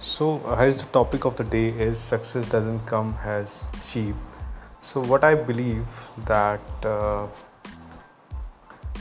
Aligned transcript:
So, 0.00 0.40
uh, 0.46 0.54
as 0.54 0.80
the 0.80 0.88
topic 0.88 1.26
of 1.26 1.36
the 1.36 1.44
day 1.44 1.68
is 1.68 1.98
success 1.98 2.46
doesn't 2.46 2.86
come 2.86 3.16
as 3.22 3.66
cheap. 3.78 4.14
So, 4.80 5.02
what 5.02 5.24
I 5.24 5.34
believe 5.34 6.10
that 6.24 6.60
uh, 6.82 7.26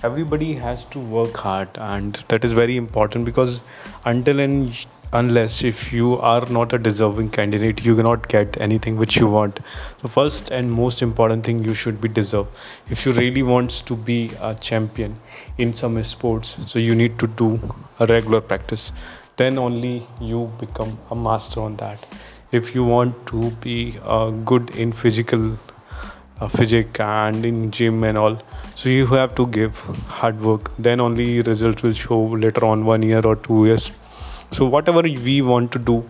everybody 0.03 0.55
has 0.55 0.83
to 0.95 0.99
work 0.99 1.37
hard, 1.37 1.69
and 1.77 2.21
that 2.27 2.43
is 2.43 2.51
very 2.51 2.75
important 2.75 3.23
because 3.23 3.61
until 4.03 4.41
and 4.41 4.85
unless 5.13 5.63
if 5.63 5.93
you 5.93 6.17
are 6.17 6.45
not 6.47 6.73
a 6.73 6.77
deserving 6.77 7.29
candidate, 7.29 7.85
you 7.85 7.95
cannot 7.95 8.27
get 8.27 8.59
anything 8.59 8.97
which 8.97 9.15
you 9.15 9.27
want. 9.27 9.61
So, 10.01 10.09
first 10.09 10.51
and 10.51 10.69
most 10.69 11.01
important 11.01 11.45
thing 11.45 11.63
you 11.63 11.73
should 11.73 12.01
be 12.01 12.09
deserve. 12.09 12.47
If 12.89 13.05
you 13.05 13.13
really 13.13 13.41
wants 13.41 13.79
to 13.83 13.95
be 13.95 14.31
a 14.41 14.53
champion 14.53 15.15
in 15.57 15.73
some 15.73 16.03
sports, 16.03 16.57
so 16.67 16.77
you 16.77 16.93
need 16.93 17.17
to 17.19 17.27
do 17.27 17.73
a 17.99 18.05
regular 18.05 18.41
practice 18.41 18.91
then 19.39 19.57
only 19.57 20.05
you 20.19 20.39
become 20.59 20.97
a 21.11 21.15
master 21.15 21.61
on 21.61 21.75
that. 21.77 22.05
If 22.51 22.73
you 22.75 22.83
want 22.83 23.25
to 23.27 23.51
be 23.65 23.97
uh, 24.03 24.31
good 24.51 24.71
in 24.75 24.91
physical 24.91 25.57
uh, 26.41 26.49
and 26.99 27.45
in 27.45 27.71
gym 27.71 28.03
and 28.03 28.17
all 28.17 28.41
so 28.75 28.89
you 28.89 29.05
have 29.07 29.35
to 29.35 29.45
give 29.47 29.77
hard 30.19 30.41
work. 30.41 30.71
Then 30.79 30.99
only 31.01 31.41
results 31.41 31.83
will 31.83 31.93
show 31.93 32.19
later 32.45 32.65
on 32.65 32.85
one 32.85 33.03
year 33.03 33.21
or 33.25 33.35
two 33.35 33.65
years. 33.65 33.91
So 34.51 34.65
whatever 34.65 35.01
we 35.01 35.41
want 35.41 35.71
to 35.73 35.79
do 35.79 36.03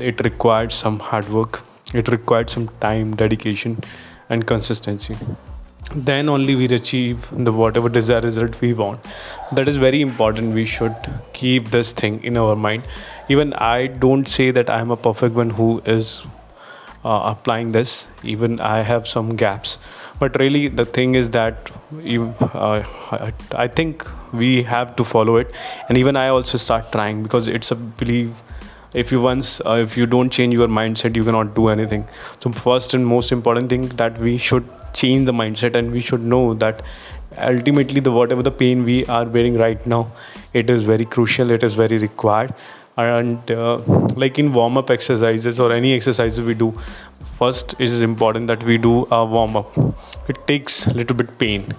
it 0.00 0.24
requires 0.24 0.74
some 0.74 0.98
hard 0.98 1.28
work. 1.28 1.62
It 1.92 2.08
requires 2.08 2.52
some 2.52 2.68
time 2.80 3.14
dedication 3.14 3.82
and 4.28 4.46
consistency 4.46 5.16
then 5.92 6.28
only 6.28 6.54
we 6.56 6.64
achieve 6.66 7.28
the 7.32 7.52
whatever 7.52 7.88
desired 7.88 8.24
result 8.24 8.60
we 8.60 8.72
want. 8.72 9.06
That 9.52 9.68
is 9.68 9.76
very 9.76 10.00
important. 10.00 10.54
We 10.54 10.64
should 10.64 10.96
keep 11.32 11.70
this 11.70 11.92
thing 11.92 12.22
in 12.24 12.36
our 12.36 12.56
mind. 12.56 12.84
Even 13.28 13.52
i 13.54 13.86
don't 13.86 14.28
say 14.28 14.50
that 14.50 14.68
i 14.70 14.80
am 14.80 14.90
a 14.90 14.96
perfect 14.96 15.34
one 15.34 15.50
who 15.50 15.82
is 15.84 16.22
uh, 17.04 17.20
applying 17.24 17.72
this. 17.72 18.06
Even 18.22 18.60
i 18.60 18.82
have 18.82 19.06
some 19.06 19.36
gaps. 19.36 19.78
But 20.18 20.38
really 20.38 20.68
the 20.68 20.84
thing 20.84 21.14
is 21.14 21.30
that 21.30 21.70
uh, 22.54 22.82
i 23.52 23.68
think 23.68 24.08
we 24.32 24.62
have 24.62 24.96
to 24.96 25.04
follow 25.04 25.36
it. 25.36 25.50
And 25.88 25.98
even 25.98 26.16
i 26.16 26.28
also 26.28 26.58
start 26.58 26.90
trying 26.92 27.22
because 27.22 27.46
it's 27.46 27.70
a 27.70 27.76
belief 27.76 28.42
if 28.94 29.12
you 29.12 29.20
once 29.20 29.60
uh, 29.66 29.74
if 29.86 29.96
you 29.96 30.06
don't 30.06 30.30
change 30.30 30.54
your 30.54 30.68
mindset 30.68 31.16
you 31.16 31.24
cannot 31.24 31.54
do 31.54 31.68
anything. 31.68 32.06
So 32.40 32.50
first 32.50 32.94
and 32.94 33.06
most 33.06 33.32
important 33.32 33.68
thing 33.68 33.88
that 34.02 34.18
we 34.18 34.36
should 34.38 34.68
change 34.92 35.26
the 35.26 35.32
mindset 35.32 35.76
and 35.76 35.90
we 35.90 36.00
should 36.00 36.22
know 36.22 36.54
that 36.54 36.82
ultimately 37.38 38.00
the 38.00 38.12
whatever 38.12 38.42
the 38.42 38.50
pain 38.50 38.84
we 38.84 39.04
are 39.06 39.26
bearing 39.26 39.56
right 39.58 39.84
now 39.86 40.12
it 40.52 40.70
is 40.70 40.84
very 40.84 41.04
crucial 41.04 41.50
it 41.50 41.62
is 41.62 41.74
very 41.74 41.98
required. 41.98 42.54
And 42.96 43.50
uh, 43.50 43.78
like 44.14 44.38
in 44.38 44.52
warm 44.52 44.78
up 44.78 44.88
exercises 44.88 45.58
or 45.58 45.72
any 45.72 45.94
exercises 45.94 46.40
we 46.40 46.54
do 46.54 46.72
first 47.38 47.74
it 47.74 47.90
is 47.90 48.02
important 48.02 48.46
that 48.46 48.62
we 48.62 48.78
do 48.78 49.06
a 49.10 49.24
warm 49.24 49.56
up. 49.56 49.76
It 50.28 50.46
takes 50.46 50.86
a 50.86 50.94
little 50.94 51.16
bit 51.16 51.36
pain 51.38 51.74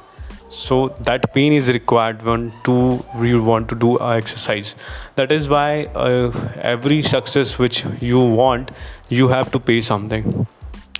so 0.50 0.90
that 1.02 1.34
pain 1.34 1.54
is 1.54 1.70
required 1.70 2.22
when 2.24 2.52
to 2.64 3.04
we 3.20 3.34
want 3.36 3.68
to 3.68 3.76
do 3.76 3.98
a 3.98 4.18
exercise 4.18 4.76
that 5.16 5.32
is 5.32 5.50
why 5.50 5.86
uh, 5.96 6.32
every 6.62 7.02
success 7.02 7.58
which 7.58 7.86
you 8.02 8.20
want 8.20 8.72
you 9.10 9.28
have 9.28 9.52
to 9.52 9.60
pay 9.60 9.82
something 9.82 10.48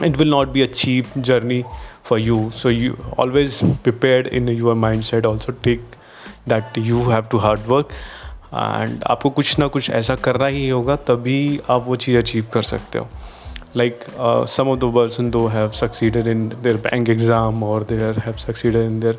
it 0.02 0.18
will 0.18 0.32
not 0.38 0.52
be 0.52 0.62
a 0.62 0.68
cheap 0.68 1.06
journey 1.22 1.64
for 2.04 2.18
you 2.18 2.50
so 2.52 2.70
you 2.70 2.98
always 3.18 3.62
prepared 3.84 4.28
in 4.28 4.48
your 4.48 4.76
mindset 4.76 5.26
also 5.26 5.52
take 5.52 5.82
that 6.48 6.76
you 6.78 7.10
have 7.10 7.30
to 7.30 7.38
hard 7.38 7.68
work 7.68 7.92
and 8.56 9.04
आपको 9.10 9.30
कुछ 9.30 9.58
ना 9.60 9.68
कुछ 9.68 9.90
ऐसा 9.90 10.16
करना 10.16 10.48
ही 10.48 10.68
होगा 10.70 10.96
तभी 11.08 11.60
आप 11.70 11.86
वो 11.88 11.96
चीज़ 11.96 12.18
अचीव 12.18 12.46
कर 12.54 12.62
सकते 12.64 13.00
हो 13.00 13.08
like 13.76 14.08
uh, 14.18 14.46
some 14.46 14.70
of 14.70 14.80
the 14.80 14.92
person 14.92 15.32
though 15.32 15.48
have 15.48 15.76
succeeded 15.76 16.28
in 16.28 16.50
their 16.62 16.78
bank 16.78 17.10
exam 17.10 17.62
or 17.62 17.84
they 17.84 17.98
have 18.28 18.40
succeeded 18.40 18.86
in 18.86 19.00
their 19.02 19.16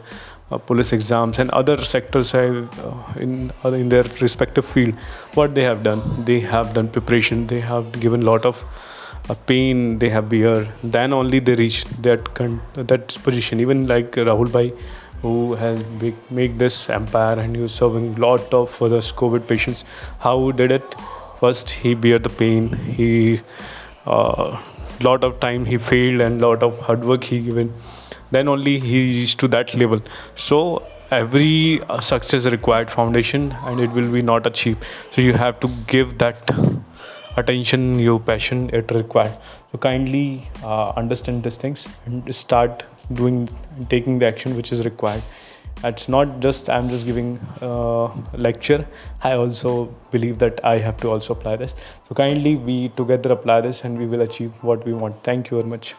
uh, 0.50 0.58
police 0.58 0.92
exams 0.92 1.38
and 1.38 1.50
other 1.50 1.76
sectors 1.82 2.30
have, 2.32 2.78
uh, 2.80 3.20
in 3.20 3.52
uh, 3.64 3.70
in 3.72 3.88
their 3.88 4.04
respective 4.20 4.64
field. 4.64 4.94
What 5.34 5.54
they 5.54 5.64
have 5.64 5.82
done? 5.82 6.24
They 6.24 6.40
have 6.40 6.74
done 6.74 6.88
preparation. 6.88 7.46
They 7.46 7.60
have 7.60 7.92
given 8.00 8.22
lot 8.22 8.46
of 8.46 8.64
uh, 9.28 9.34
pain 9.34 9.98
they 9.98 10.08
have 10.10 10.28
bear. 10.28 10.66
Then 10.82 11.12
only 11.12 11.40
they 11.40 11.56
reach 11.56 11.84
that 12.08 12.32
con- 12.34 12.60
that 12.74 13.18
position. 13.24 13.60
Even 13.60 13.86
like 13.86 14.12
rahul 14.30 14.52
bhai 14.58 14.72
who 15.22 15.54
has 15.54 15.84
make, 16.00 16.30
make 16.30 16.58
this 16.58 16.88
empire 16.90 17.38
and 17.40 17.56
he 17.56 17.62
was 17.62 17.74
serving 17.74 18.14
lot 18.16 18.52
of 18.52 18.70
for 18.70 18.88
this 18.88 19.10
covid 19.10 19.46
patients 19.48 19.82
how 20.20 20.50
did 20.52 20.70
it? 20.70 20.94
First 21.40 21.70
he 21.70 21.94
bear 21.94 22.18
the 22.18 22.28
pain. 22.28 22.68
He 22.98 23.40
uh, 24.06 24.60
lot 25.02 25.24
of 25.24 25.40
time 25.40 25.64
he 25.64 25.78
failed 25.78 26.20
and 26.20 26.40
lot 26.40 26.62
of 26.62 26.78
hard 26.80 27.04
work 27.04 27.24
he 27.24 27.40
given. 27.40 27.72
Then 28.30 28.48
only 28.48 28.78
he 28.80 29.02
reached 29.04 29.38
to 29.40 29.48
that 29.48 29.74
level. 29.74 30.00
So 30.34 30.86
every 31.10 31.80
uh, 31.82 32.00
success 32.00 32.46
required 32.46 32.90
foundation 32.90 33.52
and 33.64 33.80
it 33.80 33.90
will 33.90 34.10
be 34.12 34.22
not 34.22 34.46
achieved. 34.46 34.84
So 35.12 35.20
you 35.20 35.32
have 35.34 35.60
to 35.60 35.68
give 35.86 36.18
that 36.18 36.50
attention 37.36 37.98
your 37.98 38.18
passion 38.18 38.70
it 38.72 38.90
required. 38.90 39.36
So 39.70 39.78
kindly 39.78 40.48
uh, 40.62 40.90
understand 40.90 41.42
these 41.44 41.56
things 41.56 41.86
and 42.06 42.34
start 42.34 42.84
doing 43.12 43.48
taking 43.88 44.18
the 44.18 44.26
action 44.26 44.56
which 44.56 44.72
is 44.72 44.84
required 44.84 45.22
it's 45.84 46.08
not 46.08 46.40
just 46.40 46.70
i'm 46.70 46.88
just 46.88 47.06
giving 47.06 47.38
uh, 47.60 48.06
lecture. 48.34 48.86
I 49.22 49.32
also 49.32 49.94
believe 50.10 50.38
that 50.38 50.64
i 50.64 50.78
have 50.78 50.96
to 50.98 51.10
also 51.10 51.34
apply 51.34 51.56
this. 51.56 51.74
So 52.08 52.14
kindly 52.14 52.56
we 52.56 52.88
together 52.90 53.32
apply 53.32 53.60
this 53.60 53.84
and 53.84 53.98
we 53.98 54.06
will 54.06 54.22
achieve 54.22 54.52
what 54.62 54.84
we 54.84 54.94
want. 54.94 55.22
Thank 55.22 55.50
you 55.50 55.58
very 55.58 55.68
much 55.68 55.94